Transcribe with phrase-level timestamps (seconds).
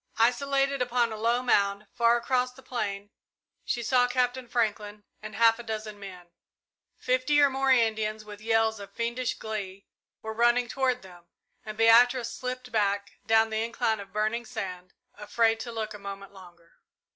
[0.17, 3.11] Isolated upon a low mound, far across the plain,
[3.63, 6.31] she saw Captain Franklin and half a dozen men.
[6.97, 9.85] Fifty or more Indians, with yells of fiendish glee,
[10.23, 11.25] were running toward them,
[11.63, 16.33] and Beatrice slipped back, down the incline of burning sand, afraid to look a moment
[16.33, 16.79] longer.